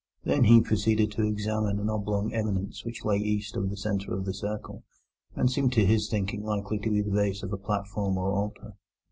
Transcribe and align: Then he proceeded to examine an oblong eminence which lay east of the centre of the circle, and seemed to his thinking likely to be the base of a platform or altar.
Then 0.23 0.45
he 0.45 0.61
proceeded 0.61 1.11
to 1.11 1.27
examine 1.27 1.79
an 1.79 1.87
oblong 1.87 2.33
eminence 2.33 2.83
which 2.83 3.05
lay 3.05 3.17
east 3.17 3.55
of 3.55 3.69
the 3.69 3.77
centre 3.77 4.15
of 4.15 4.25
the 4.25 4.33
circle, 4.33 4.83
and 5.35 5.51
seemed 5.51 5.73
to 5.73 5.85
his 5.85 6.09
thinking 6.09 6.41
likely 6.43 6.79
to 6.79 6.89
be 6.89 7.03
the 7.03 7.11
base 7.11 7.43
of 7.43 7.53
a 7.53 7.57
platform 7.57 8.17
or 8.17 8.31
altar. 8.33 8.73